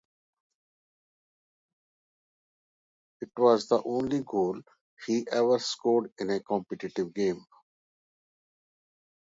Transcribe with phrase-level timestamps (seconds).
[3.21, 4.59] It was the only goal
[5.05, 7.45] he ever scored in a competitive game.